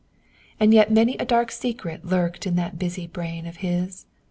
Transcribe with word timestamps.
And 0.59 0.73
yet 0.73 0.91
many 0.91 1.15
a 1.17 1.25
dark 1.25 1.51
secret 1.51 2.03
lurked 2.03 2.47
in 2.47 2.55
that 2.55 2.79
busy 2.79 3.05
brain 3.05 3.45
of 3.45 3.57
his. 3.57 4.07